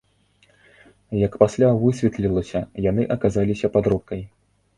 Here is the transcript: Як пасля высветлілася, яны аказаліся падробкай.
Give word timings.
Як 1.23 1.37
пасля 1.43 1.69
высветлілася, 1.83 2.59
яны 2.89 3.07
аказаліся 3.19 3.73
падробкай. 3.79 4.21